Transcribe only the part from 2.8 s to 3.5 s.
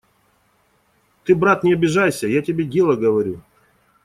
говорю.